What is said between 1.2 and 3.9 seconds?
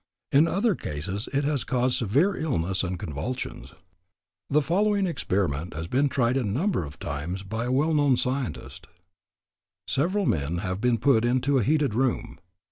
it has caused severe illness and convulsions.